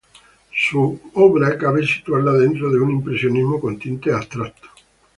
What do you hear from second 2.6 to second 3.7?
de un impresionismo